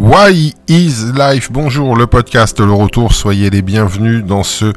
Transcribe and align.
Why 0.00 0.54
is 0.66 1.12
Life? 1.14 1.52
Bonjour, 1.52 1.94
le 1.94 2.06
podcast, 2.06 2.58
le 2.58 2.72
retour. 2.72 3.12
Soyez 3.12 3.50
les 3.50 3.60
bienvenus 3.60 4.24
dans 4.24 4.42
ce 4.42 4.72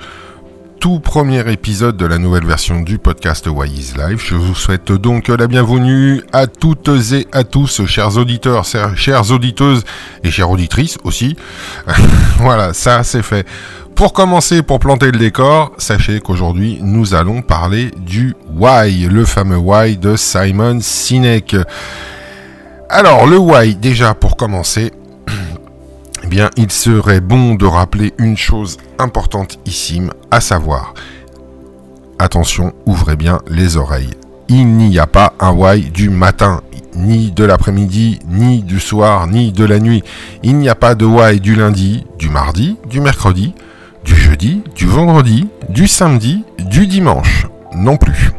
tout 0.81 0.99
premier 0.99 1.49
épisode 1.49 1.96
de 1.96 2.05
la 2.05 2.17
nouvelle 2.17 2.46
version 2.46 2.81
du 2.81 2.98
podcast 2.98 3.48
Why 3.48 3.70
is 3.70 3.94
Life? 3.98 4.22
Je 4.28 4.36
vous 4.36 4.54
souhaite 4.54 4.92
donc 4.92 5.30
la 5.30 5.48
bienvenue 5.48 6.22
à 6.33 6.46
toutes 6.46 6.90
et 7.14 7.25
à 7.32 7.46
tous, 7.46 7.86
chers 7.86 8.18
auditeurs, 8.18 8.66
chères 8.98 9.32
auditeuses 9.32 9.86
et 10.25 10.30
chères 10.30 10.52
auditrices 10.52 10.98
aussi. 11.05 11.38
voilà, 12.40 12.74
ça 12.74 13.04
c'est 13.04 13.24
fait. 13.24 13.48
Pour 13.96 14.12
commencer, 14.12 14.62
pour 14.62 14.80
planter 14.80 15.10
le 15.10 15.20
décor, 15.20 15.71
sachez 15.78 16.20
qu'aujourd'hui 16.20 16.80
nous 16.82 17.14
allons 17.14 17.42
parler 17.42 17.92
du 17.96 18.36
Why, 18.54 19.08
le 19.10 19.24
fameux 19.24 19.55
Why 19.55 19.96
de 19.96 20.18
Simon 20.18 20.80
Sinek. 20.82 21.55
Alors 22.90 23.26
le 23.26 23.38
Why, 23.38 23.76
déjà 23.76 24.14
pour 24.14 24.36
commencer, 24.36 24.92
il 26.57 26.71
serait 26.71 27.21
bon 27.21 27.55
de 27.55 27.65
rappeler 27.65 28.14
une 28.18 28.37
chose 28.37 28.78
importantissime, 29.00 30.11
à 30.32 30.41
savoir, 30.41 30.93
attention, 32.19 32.73
ouvrez 32.85 33.15
bien 33.15 33.39
les 33.47 33.77
oreilles. 33.77 34.13
Il 34.49 34.67
n'y 34.75 34.99
a 34.99 35.07
pas 35.07 35.33
un 35.39 35.51
why 35.51 35.89
du 35.89 36.09
matin, 36.09 36.61
ni 36.95 37.31
de 37.31 37.43
l'après-midi, 37.43 38.19
ni 38.27 38.61
du 38.61 38.79
soir, 38.79 39.27
ni 39.27 39.51
de 39.51 39.65
la 39.65 39.79
nuit. 39.79 40.03
Il 40.43 40.57
n'y 40.57 40.69
a 40.69 40.75
pas 40.75 40.95
de 40.95 41.05
why 41.05 41.39
du 41.39 41.55
lundi, 41.55 42.05
du 42.19 42.29
mardi, 42.29 42.77
du 42.89 42.99
mercredi, 42.99 43.53
du 44.03 44.15
jeudi, 44.15 44.61
du 44.75 44.85
vendredi, 44.85 45.47
du 45.69 45.88
samedi, 45.88 46.43
du 46.59 46.88
dimanche. 46.88 47.47
Non 47.75 47.97
plus. 47.97 48.31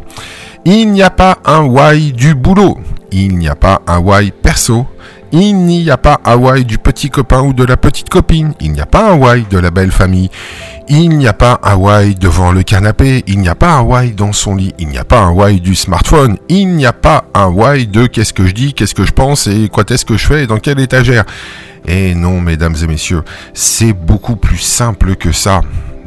Il 0.65 0.93
n'y 0.93 1.03
a 1.03 1.11
pas 1.11 1.39
un 1.45 1.63
why 1.65 2.13
du 2.13 2.35
boulot. 2.35 2.79
Il 3.13 3.37
n'y 3.37 3.49
a 3.49 3.55
pas 3.55 3.83
un 3.87 3.99
why 3.99 4.31
perso. 4.31 4.87
Il 5.37 5.65
n'y 5.65 5.91
a 5.91 5.97
pas 5.97 6.21
why 6.27 6.65
du 6.65 6.79
petit 6.79 7.11
copain 7.11 7.43
ou 7.43 7.53
de 7.53 7.65
la 7.65 7.77
petite 7.77 8.09
copine. 8.09 8.55
Il 8.61 8.71
n'y 8.71 8.81
a 8.81 8.87
pas 8.87 9.15
why 9.15 9.45
de 9.51 9.59
la 9.59 9.73
belle 9.73 9.91
famille. 9.91 10.31
Il 10.87 11.09
n'y 11.09 11.27
a 11.27 11.33
pas 11.33 11.59
why 11.77 12.15
devant 12.15 12.53
le 12.53 12.63
canapé. 12.63 13.25
Il 13.27 13.41
n'y 13.41 13.49
a 13.49 13.57
pas 13.57 13.83
why 13.83 14.13
dans 14.13 14.33
son 14.33 14.55
lit. 14.55 14.73
Il 14.79 14.87
n'y 14.87 14.97
a 14.97 15.03
pas 15.03 15.31
why 15.31 15.61
du 15.61 15.75
smartphone. 15.75 16.37
Il 16.49 16.77
n'y 16.77 16.87
a 16.87 16.93
pas 16.93 17.25
un 17.35 17.49
why 17.49 17.89
de 17.89 18.07
qu'est-ce 18.07 18.33
que 18.33 18.47
je 18.47 18.53
dis, 18.53 18.75
qu'est-ce 18.75 18.95
que 18.95 19.05
je 19.05 19.11
pense 19.11 19.49
et 19.49 19.69
quoi 19.69 19.83
est-ce 19.91 20.05
que 20.05 20.17
je 20.17 20.25
fais 20.25 20.45
et 20.45 20.47
dans 20.47 20.59
quelle 20.59 20.79
étagère. 20.79 21.25
Et 21.85 22.15
non, 22.15 22.41
mesdames 22.41 22.77
et 22.81 22.87
messieurs, 22.87 23.25
c'est 23.55 23.93
beaucoup 23.93 24.37
plus 24.37 24.59
simple 24.59 25.17
que 25.17 25.33
ça. 25.33 25.63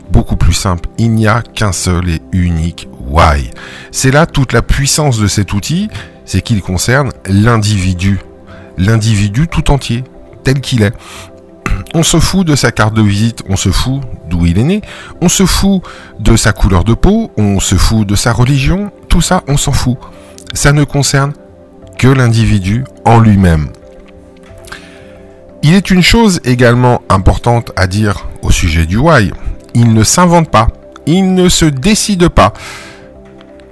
Beaucoup 0.09 0.37
plus 0.37 0.53
simple. 0.53 0.87
Il 0.99 1.11
n'y 1.11 1.27
a 1.27 1.41
qu'un 1.41 1.73
seul 1.73 2.09
et 2.09 2.21
unique 2.31 2.87
why. 3.05 3.51
C'est 3.91 4.11
là 4.11 4.25
toute 4.25 4.53
la 4.53 4.61
puissance 4.61 5.19
de 5.19 5.27
cet 5.27 5.51
outil, 5.51 5.89
c'est 6.23 6.41
qu'il 6.41 6.61
concerne 6.61 7.11
l'individu 7.25 8.21
l'individu 8.77 9.47
tout 9.47 9.71
entier, 9.71 10.03
tel 10.43 10.61
qu'il 10.61 10.81
est. 10.81 10.93
On 11.93 12.03
se 12.03 12.19
fout 12.19 12.45
de 12.45 12.55
sa 12.55 12.71
carte 12.71 12.93
de 12.93 13.01
visite, 13.01 13.43
on 13.49 13.55
se 13.55 13.69
fout 13.69 14.01
d'où 14.29 14.45
il 14.45 14.59
est 14.59 14.63
né, 14.63 14.81
on 15.21 15.29
se 15.29 15.45
fout 15.45 15.81
de 16.19 16.35
sa 16.35 16.51
couleur 16.51 16.83
de 16.83 16.93
peau, 16.93 17.31
on 17.37 17.59
se 17.59 17.75
fout 17.75 18.07
de 18.07 18.15
sa 18.15 18.33
religion, 18.33 18.91
tout 19.09 19.21
ça, 19.21 19.43
on 19.47 19.57
s'en 19.57 19.71
fout. 19.71 19.97
Ça 20.53 20.73
ne 20.73 20.83
concerne 20.83 21.33
que 21.97 22.07
l'individu 22.07 22.83
en 23.05 23.19
lui-même. 23.19 23.69
Il 25.63 25.73
est 25.73 25.89
une 25.89 26.03
chose 26.03 26.39
également 26.45 27.01
importante 27.09 27.71
à 27.75 27.87
dire 27.87 28.27
au 28.41 28.51
sujet 28.51 28.85
du 28.85 28.97
why. 28.97 29.31
Il 29.73 29.93
ne 29.93 30.03
s'invente 30.03 30.49
pas, 30.49 30.67
il 31.05 31.33
ne 31.33 31.49
se 31.49 31.65
décide 31.65 32.29
pas, 32.29 32.53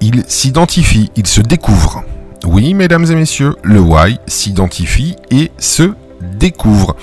il 0.01 0.23
s'identifie, 0.27 1.11
il 1.15 1.27
se 1.27 1.41
découvre. 1.41 2.03
Oui, 2.45 2.75
mesdames 2.75 3.05
et 3.09 3.15
messieurs, 3.15 3.55
le 3.63 3.79
why 3.79 4.19
s'identifie 4.27 5.15
et 5.31 5.51
se 5.57 5.93
découvre. 6.21 6.95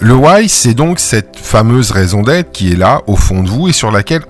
Le 0.00 0.14
why, 0.14 0.50
c'est 0.50 0.74
donc 0.74 0.98
cette 0.98 1.38
fameuse 1.38 1.92
raison 1.92 2.22
d'être 2.22 2.52
qui 2.52 2.72
est 2.72 2.76
là 2.76 3.00
au 3.06 3.16
fond 3.16 3.42
de 3.42 3.48
vous 3.48 3.68
et 3.68 3.72
sur 3.72 3.90
laquelle 3.90 4.20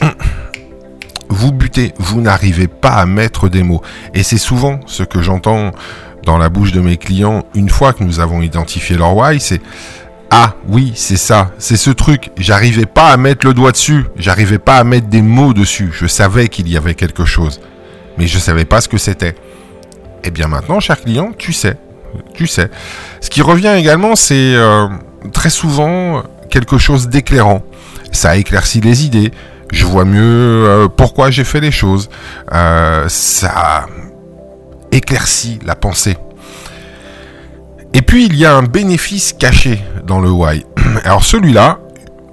vous 1.28 1.52
butez, 1.52 1.94
vous 1.98 2.20
n'arrivez 2.20 2.66
pas 2.66 2.94
à 2.94 3.06
mettre 3.06 3.48
des 3.48 3.62
mots. 3.62 3.80
Et 4.12 4.24
c'est 4.24 4.38
souvent 4.38 4.80
ce 4.86 5.04
que 5.04 5.22
j'entends 5.22 5.70
dans 6.24 6.36
la 6.36 6.48
bouche 6.48 6.72
de 6.72 6.80
mes 6.80 6.96
clients 6.96 7.44
une 7.54 7.70
fois 7.70 7.92
que 7.92 8.02
nous 8.02 8.18
avons 8.18 8.42
identifié 8.42 8.96
leur 8.96 9.16
why, 9.16 9.38
c'est 9.38 9.60
ah 10.32 10.54
oui, 10.66 10.92
c'est 10.96 11.16
ça, 11.16 11.52
c'est 11.58 11.76
ce 11.76 11.90
truc, 11.90 12.32
j'arrivais 12.36 12.86
pas 12.86 13.10
à 13.10 13.16
mettre 13.16 13.46
le 13.46 13.54
doigt 13.54 13.70
dessus, 13.70 14.06
j'arrivais 14.16 14.58
pas 14.58 14.78
à 14.78 14.84
mettre 14.84 15.06
des 15.06 15.22
mots 15.22 15.52
dessus, 15.52 15.90
je 15.92 16.08
savais 16.08 16.48
qu'il 16.48 16.68
y 16.68 16.76
avait 16.76 16.96
quelque 16.96 17.24
chose 17.24 17.60
mais 18.18 18.26
je 18.26 18.36
ne 18.36 18.40
savais 18.40 18.64
pas 18.64 18.80
ce 18.80 18.88
que 18.88 18.98
c'était. 18.98 19.34
Eh 20.24 20.30
bien 20.30 20.48
maintenant, 20.48 20.80
cher 20.80 21.00
client, 21.00 21.32
tu 21.36 21.52
sais. 21.52 21.76
Tu 22.34 22.46
sais. 22.46 22.70
Ce 23.20 23.30
qui 23.30 23.42
revient 23.42 23.74
également, 23.76 24.16
c'est 24.16 24.54
euh, 24.54 24.88
très 25.32 25.50
souvent 25.50 26.22
quelque 26.50 26.78
chose 26.78 27.08
d'éclairant. 27.08 27.62
Ça 28.12 28.36
éclaircit 28.36 28.80
les 28.80 29.04
idées. 29.04 29.32
Je 29.72 29.84
vois 29.84 30.04
mieux 30.04 30.22
euh, 30.22 30.88
pourquoi 30.88 31.30
j'ai 31.30 31.44
fait 31.44 31.60
les 31.60 31.70
choses. 31.70 32.08
Euh, 32.52 33.06
ça 33.08 33.86
éclaircit 34.92 35.58
la 35.64 35.74
pensée. 35.74 36.16
Et 37.92 38.02
puis 38.02 38.26
il 38.26 38.36
y 38.36 38.44
a 38.44 38.54
un 38.54 38.62
bénéfice 38.62 39.32
caché 39.32 39.82
dans 40.04 40.20
le 40.20 40.30
why. 40.30 40.64
Alors 41.04 41.24
celui-là, 41.24 41.80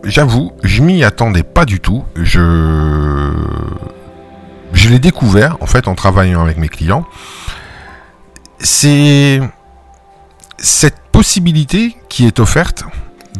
j'avoue, 0.03 0.51
je 0.63 0.81
m'y 0.81 1.03
attendais 1.03 1.43
pas 1.43 1.65
du 1.65 1.79
tout. 1.79 2.03
Je 2.15 3.31
je 4.83 4.89
l'ai 4.89 4.99
découvert 4.99 5.55
en 5.61 5.65
fait 5.65 5.87
en 5.87 5.95
travaillant 5.95 6.41
avec 6.41 6.57
mes 6.57 6.67
clients. 6.67 7.05
C'est 8.59 9.39
cette 10.57 10.99
possibilité 11.13 11.95
qui 12.09 12.27
est 12.27 12.37
offerte 12.41 12.83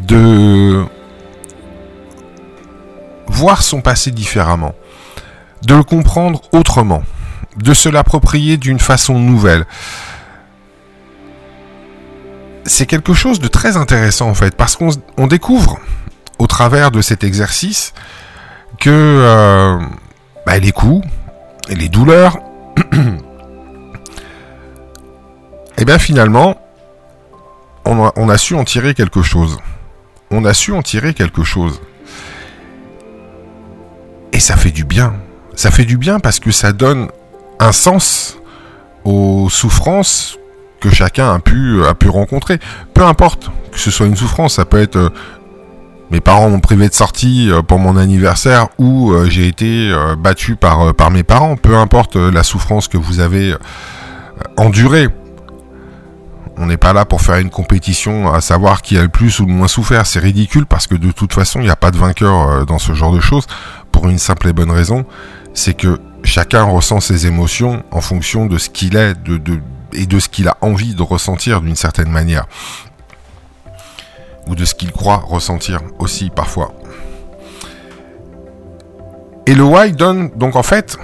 de 0.00 0.86
voir 3.26 3.62
son 3.62 3.82
passé 3.82 4.10
différemment, 4.10 4.74
de 5.66 5.74
le 5.74 5.82
comprendre 5.82 6.40
autrement, 6.52 7.02
de 7.58 7.74
se 7.74 7.90
l'approprier 7.90 8.56
d'une 8.56 8.80
façon 8.80 9.18
nouvelle. 9.18 9.66
C'est 12.64 12.86
quelque 12.86 13.12
chose 13.12 13.38
de 13.38 13.48
très 13.48 13.76
intéressant 13.76 14.30
en 14.30 14.34
fait, 14.34 14.56
parce 14.56 14.76
qu'on 14.76 15.26
découvre 15.26 15.78
au 16.38 16.46
travers 16.46 16.90
de 16.90 17.02
cet 17.02 17.22
exercice 17.22 17.92
que 18.80 18.88
euh, 18.90 19.78
bah, 20.46 20.58
les 20.58 20.72
coups, 20.72 21.06
les 21.68 21.88
douleurs, 21.88 22.38
et 22.76 22.96
eh 25.78 25.84
bien 25.84 25.98
finalement, 25.98 26.60
on 27.84 28.28
a, 28.28 28.38
su 28.38 28.54
en 28.54 28.64
tirer 28.64 28.94
quelque 28.94 29.22
chose. 29.22 29.58
On 30.30 30.44
a 30.44 30.54
su 30.54 30.72
en 30.72 30.82
tirer 30.82 31.14
quelque 31.14 31.42
chose. 31.42 31.80
Et 34.32 34.40
ça 34.40 34.56
fait 34.56 34.70
du 34.70 34.84
bien. 34.84 35.14
Ça 35.54 35.70
fait 35.70 35.84
du 35.84 35.98
bien 35.98 36.18
parce 36.18 36.40
que 36.40 36.50
ça 36.50 36.72
donne 36.72 37.08
un 37.60 37.72
sens 37.72 38.38
aux 39.04 39.48
souffrances 39.50 40.38
que 40.80 40.90
chacun 40.90 41.34
a 41.34 41.38
pu, 41.38 41.84
a 41.84 41.94
pu 41.94 42.08
rencontrer. 42.08 42.58
Peu 42.94 43.02
importe 43.02 43.50
que 43.70 43.78
ce 43.78 43.90
soit 43.90 44.06
une 44.06 44.16
souffrance, 44.16 44.54
ça 44.54 44.64
peut 44.64 44.80
être 44.80 44.96
euh, 44.96 45.10
mes 46.10 46.20
parents 46.20 46.48
m'ont 46.48 46.60
privé 46.60 46.88
de 46.88 46.94
sortie 46.94 47.50
euh, 47.50 47.62
pour 47.62 47.78
mon 47.78 47.96
anniversaire 47.96 48.68
ou 48.78 49.12
euh, 49.12 49.28
j'ai 49.28 49.48
été 49.48 49.90
euh, 49.90 50.16
battu 50.16 50.56
par, 50.56 51.10
mes 51.10 51.22
parents, 51.22 51.56
peu 51.56 51.76
importe 51.76 52.16
la 52.16 52.42
souffrance 52.42 52.88
que 52.88 52.98
vous 52.98 53.20
avez 53.20 53.54
endurée. 54.56 55.08
On 56.56 56.66
n'est 56.66 56.76
pas 56.76 56.92
là 56.92 57.04
pour 57.04 57.20
faire 57.20 57.38
une 57.38 57.50
compétition 57.50 58.32
à 58.32 58.40
savoir 58.40 58.82
qui 58.82 58.96
a 58.96 59.02
le 59.02 59.08
plus 59.08 59.40
ou 59.40 59.46
le 59.46 59.52
moins 59.52 59.66
souffert. 59.66 60.06
C'est 60.06 60.20
ridicule 60.20 60.66
parce 60.66 60.86
que 60.86 60.94
de 60.94 61.10
toute 61.10 61.32
façon, 61.32 61.58
il 61.60 61.64
n'y 61.64 61.70
a 61.70 61.76
pas 61.76 61.90
de 61.90 61.96
vainqueur 61.96 62.64
dans 62.64 62.78
ce 62.78 62.94
genre 62.94 63.12
de 63.12 63.20
choses. 63.20 63.46
Pour 63.90 64.08
une 64.08 64.18
simple 64.18 64.48
et 64.48 64.52
bonne 64.52 64.70
raison, 64.70 65.04
c'est 65.52 65.74
que 65.74 65.98
chacun 66.22 66.62
ressent 66.62 67.00
ses 67.00 67.26
émotions 67.26 67.82
en 67.90 68.00
fonction 68.00 68.46
de 68.46 68.58
ce 68.58 68.70
qu'il 68.70 68.96
est 68.96 69.14
et 69.94 70.06
de 70.06 70.18
ce 70.20 70.28
qu'il 70.28 70.46
a 70.46 70.56
envie 70.60 70.94
de 70.94 71.02
ressentir 71.02 71.60
d'une 71.60 71.76
certaine 71.76 72.10
manière 72.10 72.46
ou 74.48 74.54
de 74.54 74.64
ce 74.64 74.74
qu'il 74.74 74.92
croit 74.92 75.22
ressentir 75.26 75.80
aussi 75.98 76.30
parfois. 76.30 76.72
Et 79.46 79.54
le 79.54 79.64
why 79.64 79.92
donne 79.92 80.30
donc 80.36 80.56
en 80.56 80.62
fait, 80.62 80.96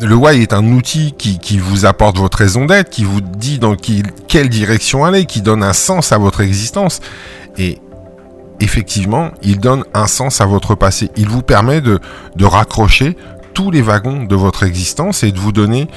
le 0.00 0.14
why 0.14 0.40
est 0.40 0.52
un 0.52 0.72
outil 0.72 1.12
qui, 1.12 1.58
vous 1.58 1.84
apporte 1.86 2.18
votre 2.18 2.38
raison 2.38 2.64
d'être, 2.64 2.90
qui 2.90 3.04
vous 3.04 3.20
dit 3.20 3.58
dans 3.58 3.76
quelle 3.76 4.48
direction 4.48 5.04
aller, 5.04 5.26
qui 5.26 5.42
donne 5.42 5.62
un 5.62 5.72
sens 5.72 6.12
à 6.12 6.18
votre 6.18 6.40
existence. 6.40 7.00
Et 7.58 7.78
effectivement, 8.60 9.30
il 9.42 9.60
donne 9.60 9.84
un 9.94 10.06
sens 10.06 10.40
à 10.40 10.46
votre 10.46 10.74
passé. 10.74 11.10
Il 11.16 11.28
vous 11.28 11.42
permet 11.42 11.80
de, 11.80 12.00
de 12.34 12.44
raccrocher 12.44 13.16
tous 13.54 13.70
les 13.70 13.82
wagons 13.82 14.24
de 14.24 14.34
votre 14.34 14.62
existence 14.62 15.22
et 15.22 15.32
de 15.32 15.38
vous 15.38 15.52
donner 15.52 15.88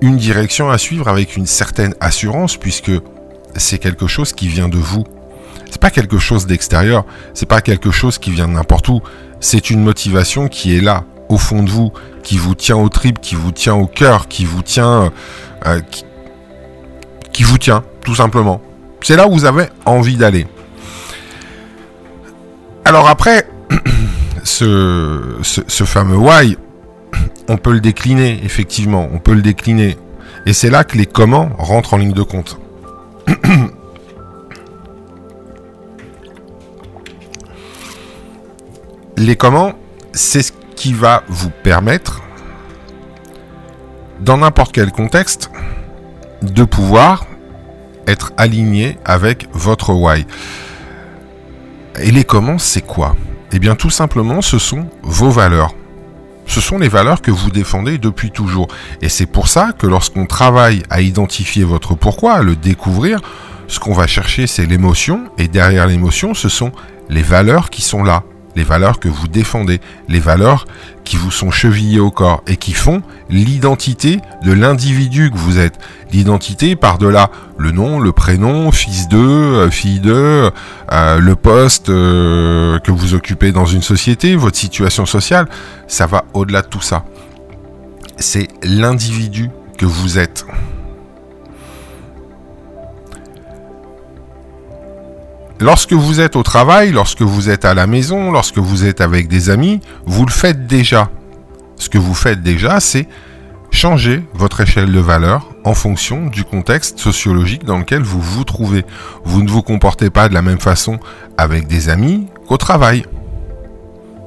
une 0.00 0.16
direction 0.16 0.70
à 0.70 0.78
suivre 0.78 1.08
avec 1.08 1.36
une 1.36 1.46
certaine 1.46 1.94
assurance 2.00 2.56
puisque 2.56 2.92
c'est 3.56 3.78
quelque 3.78 4.06
chose 4.06 4.32
qui 4.32 4.46
vient 4.46 4.68
de 4.68 4.78
vous 4.78 5.04
c'est 5.70 5.80
pas 5.80 5.90
quelque 5.90 6.18
chose 6.18 6.46
d'extérieur, 6.46 7.04
c'est 7.34 7.46
pas 7.46 7.60
quelque 7.60 7.90
chose 7.90 8.18
qui 8.18 8.30
vient 8.30 8.48
de 8.48 8.52
n'importe 8.52 8.88
où, 8.88 9.00
c'est 9.40 9.70
une 9.70 9.82
motivation 9.82 10.48
qui 10.48 10.76
est 10.76 10.80
là, 10.80 11.04
au 11.28 11.38
fond 11.38 11.62
de 11.62 11.70
vous, 11.70 11.92
qui 12.22 12.38
vous 12.38 12.54
tient 12.54 12.76
au 12.76 12.88
trip, 12.88 13.20
qui 13.20 13.34
vous 13.34 13.52
tient 13.52 13.74
au 13.74 13.86
cœur, 13.86 14.28
qui 14.28 14.44
vous 14.44 14.62
tient, 14.62 15.12
euh, 15.66 15.80
qui, 17.32 17.42
vous 17.42 17.58
tient, 17.58 17.84
tout 18.04 18.14
simplement. 18.14 18.60
C'est 19.02 19.16
là 19.16 19.28
où 19.28 19.32
vous 19.32 19.44
avez 19.44 19.66
envie 19.84 20.16
d'aller. 20.16 20.46
Alors 22.84 23.08
après, 23.08 23.46
ce, 24.42 25.36
ce, 25.42 25.84
fameux 25.84 26.16
why, 26.16 26.56
on 27.48 27.56
peut 27.56 27.72
le 27.72 27.80
décliner, 27.80 28.40
effectivement, 28.44 29.08
on 29.12 29.18
peut 29.18 29.34
le 29.34 29.42
décliner. 29.42 29.96
Et 30.46 30.52
c'est 30.52 30.70
là 30.70 30.84
que 30.84 30.96
les 30.96 31.06
comment 31.06 31.50
rentrent 31.58 31.94
en 31.94 31.98
ligne 31.98 32.12
de 32.12 32.22
compte. 32.22 32.58
les 39.18 39.36
comment, 39.36 39.72
c'est 40.12 40.42
ce 40.42 40.52
qui 40.76 40.92
va 40.92 41.22
vous 41.28 41.50
permettre, 41.50 42.22
dans 44.20 44.38
n'importe 44.38 44.72
quel 44.72 44.90
contexte, 44.92 45.50
de 46.42 46.64
pouvoir 46.64 47.26
être 48.06 48.32
aligné 48.36 48.96
avec 49.04 49.48
votre 49.52 49.92
why. 49.92 50.24
Et 52.00 52.10
les 52.10 52.24
comment, 52.24 52.58
c'est 52.58 52.82
quoi? 52.82 53.16
Eh 53.52 53.58
bien, 53.58 53.74
tout 53.74 53.90
simplement, 53.90 54.40
ce 54.40 54.58
sont 54.58 54.86
vos 55.02 55.30
valeurs. 55.30 55.74
Ce 56.46 56.60
sont 56.60 56.78
les 56.78 56.88
valeurs 56.88 57.20
que 57.20 57.30
vous 57.30 57.50
défendez 57.50 57.98
depuis 57.98 58.30
toujours. 58.30 58.68
Et 59.02 59.08
c'est 59.08 59.26
pour 59.26 59.48
ça 59.48 59.72
que 59.76 59.86
lorsqu'on 59.86 60.26
travaille 60.26 60.82
à 60.90 61.00
identifier 61.00 61.64
votre 61.64 61.94
pourquoi, 61.94 62.34
à 62.34 62.42
le 62.42 62.56
découvrir, 62.56 63.20
ce 63.66 63.80
qu'on 63.80 63.92
va 63.92 64.06
chercher, 64.06 64.46
c'est 64.46 64.64
l'émotion. 64.64 65.24
Et 65.38 65.48
derrière 65.48 65.86
l'émotion, 65.86 66.34
ce 66.34 66.48
sont 66.48 66.72
les 67.10 67.22
valeurs 67.22 67.68
qui 67.68 67.82
sont 67.82 68.02
là, 68.04 68.22
les 68.58 68.64
valeurs 68.64 68.98
que 68.98 69.08
vous 69.08 69.28
défendez, 69.28 69.80
les 70.08 70.18
valeurs 70.18 70.66
qui 71.04 71.16
vous 71.16 71.30
sont 71.30 71.52
chevillées 71.52 72.00
au 72.00 72.10
corps 72.10 72.42
et 72.48 72.56
qui 72.56 72.72
font 72.72 73.02
l'identité 73.30 74.20
de 74.44 74.52
l'individu 74.52 75.30
que 75.30 75.38
vous 75.38 75.60
êtes. 75.60 75.78
L'identité 76.12 76.74
par-delà 76.74 77.30
le 77.56 77.70
nom, 77.70 78.00
le 78.00 78.10
prénom, 78.10 78.72
fils 78.72 79.06
de, 79.06 79.16
euh, 79.16 79.70
fille 79.70 80.00
de, 80.00 80.50
euh, 80.90 81.18
le 81.18 81.36
poste 81.36 81.88
euh, 81.88 82.80
que 82.80 82.90
vous 82.90 83.14
occupez 83.14 83.52
dans 83.52 83.64
une 83.64 83.82
société, 83.82 84.34
votre 84.34 84.56
situation 84.56 85.06
sociale, 85.06 85.48
ça 85.86 86.06
va 86.06 86.24
au-delà 86.34 86.62
de 86.62 86.68
tout 86.68 86.82
ça. 86.82 87.04
C'est 88.16 88.48
l'individu 88.64 89.50
que 89.78 89.86
vous 89.86 90.18
êtes. 90.18 90.44
Lorsque 95.60 95.92
vous 95.92 96.20
êtes 96.20 96.36
au 96.36 96.44
travail, 96.44 96.92
lorsque 96.92 97.22
vous 97.22 97.50
êtes 97.50 97.64
à 97.64 97.74
la 97.74 97.88
maison, 97.88 98.30
lorsque 98.30 98.58
vous 98.58 98.84
êtes 98.84 99.00
avec 99.00 99.26
des 99.26 99.50
amis, 99.50 99.80
vous 100.06 100.24
le 100.24 100.30
faites 100.30 100.68
déjà. 100.68 101.10
Ce 101.76 101.88
que 101.88 101.98
vous 101.98 102.14
faites 102.14 102.42
déjà, 102.42 102.78
c'est 102.78 103.08
changer 103.72 104.22
votre 104.34 104.60
échelle 104.60 104.92
de 104.92 105.00
valeur 105.00 105.48
en 105.64 105.74
fonction 105.74 106.26
du 106.26 106.44
contexte 106.44 107.00
sociologique 107.00 107.64
dans 107.64 107.78
lequel 107.78 108.02
vous 108.02 108.20
vous 108.20 108.44
trouvez. 108.44 108.84
Vous 109.24 109.42
ne 109.42 109.50
vous 109.50 109.62
comportez 109.62 110.10
pas 110.10 110.28
de 110.28 110.34
la 110.34 110.42
même 110.42 110.60
façon 110.60 111.00
avec 111.36 111.66
des 111.66 111.88
amis 111.88 112.28
qu'au 112.46 112.56
travail. 112.56 113.04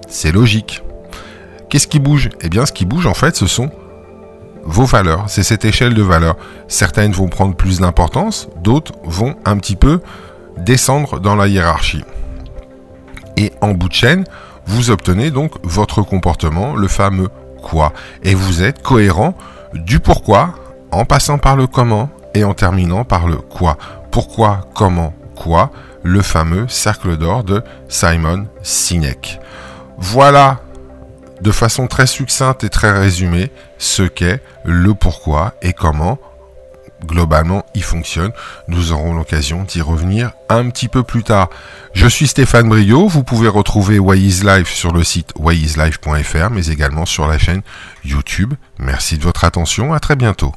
C'est 0.09 0.33
logique. 0.33 0.83
Qu'est-ce 1.69 1.87
qui 1.87 1.99
bouge? 1.99 2.29
Eh 2.41 2.49
bien, 2.49 2.65
ce 2.65 2.73
qui 2.73 2.85
bouge, 2.85 3.07
en 3.07 3.13
fait, 3.13 3.37
ce 3.37 3.47
sont 3.47 3.71
vos 4.65 4.83
valeurs. 4.83 5.23
C'est 5.27 5.43
cette 5.43 5.63
échelle 5.63 5.93
de 5.93 6.03
valeur. 6.03 6.35
Certaines 6.67 7.13
vont 7.13 7.29
prendre 7.29 7.55
plus 7.55 7.79
d'importance, 7.79 8.49
d'autres 8.61 8.91
vont 9.05 9.35
un 9.45 9.55
petit 9.57 9.77
peu 9.77 10.01
descendre 10.57 11.19
dans 11.19 11.35
la 11.35 11.47
hiérarchie. 11.47 12.03
Et 13.37 13.51
en 13.61 13.71
bout 13.71 13.89
de 13.89 13.93
chaîne, 13.93 14.25
vous 14.65 14.91
obtenez 14.91 15.31
donc 15.31 15.53
votre 15.63 16.01
comportement, 16.01 16.75
le 16.75 16.87
fameux 16.87 17.29
quoi. 17.61 17.93
Et 18.23 18.35
vous 18.35 18.61
êtes 18.63 18.81
cohérent 18.81 19.35
du 19.73 19.99
pourquoi 19.99 20.53
en 20.91 21.05
passant 21.05 21.37
par 21.37 21.55
le 21.55 21.67
comment 21.67 22.09
et 22.33 22.43
en 22.43 22.53
terminant 22.53 23.03
par 23.03 23.27
le 23.27 23.37
quoi. 23.37 23.77
Pourquoi, 24.11 24.67
comment, 24.75 25.13
quoi, 25.35 25.71
le 26.03 26.21
fameux 26.21 26.67
cercle 26.67 27.17
d'or 27.17 27.43
de 27.43 27.63
Simon 27.87 28.47
Sinek. 28.61 29.39
Voilà 29.97 30.61
de 31.41 31.51
façon 31.51 31.87
très 31.87 32.07
succincte 32.07 32.63
et 32.63 32.69
très 32.69 32.91
résumée 32.91 33.51
ce 33.77 34.03
qu'est 34.03 34.41
le 34.63 34.93
pourquoi 34.93 35.53
et 35.61 35.73
comment 35.73 36.19
globalement 37.05 37.65
il 37.75 37.83
fonctionne. 37.83 38.31
Nous 38.67 38.91
aurons 38.91 39.13
l'occasion 39.13 39.63
d'y 39.63 39.81
revenir 39.81 40.31
un 40.49 40.69
petit 40.69 40.87
peu 40.87 41.03
plus 41.03 41.23
tard. 41.23 41.49
Je 41.93 42.07
suis 42.07 42.27
Stéphane 42.27 42.69
Brio, 42.69 43.07
vous 43.07 43.23
pouvez 43.23 43.47
retrouver 43.47 43.99
Why 43.99 44.19
is 44.19 44.43
Life 44.43 44.69
sur 44.69 44.91
le 44.91 45.03
site 45.03 45.31
whyislife.fr 45.37 46.49
mais 46.51 46.67
également 46.67 47.05
sur 47.05 47.27
la 47.27 47.37
chaîne 47.37 47.61
YouTube. 48.05 48.53
Merci 48.79 49.17
de 49.17 49.23
votre 49.23 49.43
attention, 49.43 49.93
à 49.93 49.99
très 49.99 50.15
bientôt. 50.15 50.53